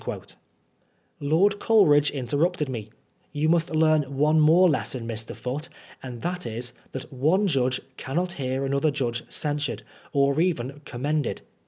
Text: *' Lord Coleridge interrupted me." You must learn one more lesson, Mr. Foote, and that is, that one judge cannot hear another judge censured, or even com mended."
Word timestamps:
*' 0.59 1.19
Lord 1.19 1.59
Coleridge 1.59 2.09
interrupted 2.09 2.67
me." 2.67 2.89
You 3.33 3.47
must 3.47 3.69
learn 3.69 4.17
one 4.17 4.39
more 4.39 4.67
lesson, 4.67 5.07
Mr. 5.07 5.35
Foote, 5.35 5.69
and 6.01 6.23
that 6.23 6.47
is, 6.47 6.73
that 6.91 7.13
one 7.13 7.45
judge 7.45 7.79
cannot 7.97 8.31
hear 8.41 8.65
another 8.65 8.89
judge 8.89 9.23
censured, 9.31 9.83
or 10.11 10.41
even 10.41 10.81
com 10.85 11.03
mended." 11.03 11.41